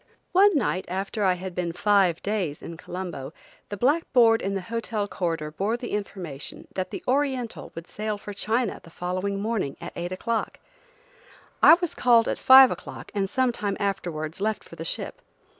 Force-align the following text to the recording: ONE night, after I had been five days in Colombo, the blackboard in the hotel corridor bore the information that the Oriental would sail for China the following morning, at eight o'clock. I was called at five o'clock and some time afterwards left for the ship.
ONE 0.31 0.57
night, 0.57 0.85
after 0.87 1.23
I 1.23 1.33
had 1.33 1.53
been 1.53 1.73
five 1.73 2.23
days 2.23 2.63
in 2.63 2.75
Colombo, 2.75 3.33
the 3.69 3.77
blackboard 3.77 4.41
in 4.41 4.55
the 4.55 4.61
hotel 4.61 5.07
corridor 5.07 5.51
bore 5.51 5.77
the 5.77 5.91
information 5.91 6.67
that 6.73 6.89
the 6.89 7.03
Oriental 7.07 7.71
would 7.75 7.87
sail 7.87 8.17
for 8.17 8.33
China 8.33 8.79
the 8.83 8.89
following 8.89 9.39
morning, 9.39 9.77
at 9.79 9.93
eight 9.95 10.11
o'clock. 10.11 10.57
I 11.61 11.75
was 11.75 11.93
called 11.93 12.27
at 12.27 12.39
five 12.39 12.71
o'clock 12.71 13.11
and 13.13 13.29
some 13.29 13.51
time 13.51 13.77
afterwards 13.79 14.41
left 14.41 14.63
for 14.63 14.75
the 14.75 14.83
ship. 14.85 15.21